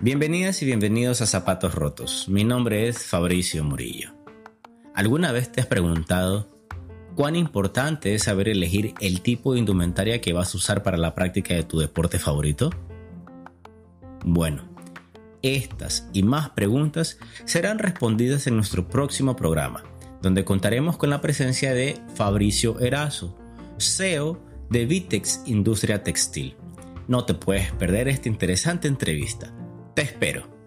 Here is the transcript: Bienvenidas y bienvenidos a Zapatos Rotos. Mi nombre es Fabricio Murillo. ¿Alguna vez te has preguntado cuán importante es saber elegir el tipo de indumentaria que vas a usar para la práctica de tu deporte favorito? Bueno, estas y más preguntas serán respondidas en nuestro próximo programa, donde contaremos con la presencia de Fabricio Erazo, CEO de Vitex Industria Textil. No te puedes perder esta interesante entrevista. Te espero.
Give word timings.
Bienvenidas 0.00 0.60
y 0.62 0.66
bienvenidos 0.66 1.20
a 1.20 1.26
Zapatos 1.26 1.74
Rotos. 1.74 2.28
Mi 2.28 2.42
nombre 2.42 2.88
es 2.88 3.06
Fabricio 3.06 3.62
Murillo. 3.62 4.10
¿Alguna 4.94 5.30
vez 5.30 5.52
te 5.52 5.60
has 5.60 5.66
preguntado 5.66 6.48
cuán 7.14 7.36
importante 7.36 8.14
es 8.14 8.24
saber 8.24 8.48
elegir 8.48 8.94
el 9.00 9.20
tipo 9.20 9.52
de 9.52 9.60
indumentaria 9.60 10.20
que 10.20 10.32
vas 10.32 10.54
a 10.54 10.56
usar 10.56 10.82
para 10.82 10.96
la 10.96 11.14
práctica 11.14 11.54
de 11.54 11.62
tu 11.62 11.78
deporte 11.78 12.18
favorito? 12.18 12.70
Bueno, 14.24 14.68
estas 15.42 16.08
y 16.12 16.24
más 16.24 16.50
preguntas 16.50 17.18
serán 17.44 17.78
respondidas 17.78 18.48
en 18.48 18.56
nuestro 18.56 18.88
próximo 18.88 19.36
programa, 19.36 19.84
donde 20.20 20.44
contaremos 20.44 20.96
con 20.96 21.10
la 21.10 21.20
presencia 21.20 21.74
de 21.74 22.00
Fabricio 22.14 22.80
Erazo, 22.80 23.38
CEO 23.78 24.42
de 24.68 24.86
Vitex 24.86 25.42
Industria 25.46 26.02
Textil. 26.02 26.56
No 27.06 27.24
te 27.24 27.34
puedes 27.34 27.70
perder 27.72 28.08
esta 28.08 28.28
interesante 28.28 28.88
entrevista. 28.88 29.52
Te 29.94 30.02
espero. 30.02 30.61